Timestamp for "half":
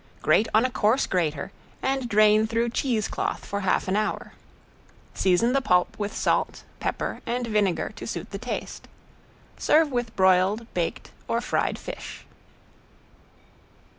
3.59-3.87